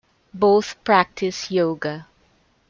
[0.33, 2.07] Both practice yoga.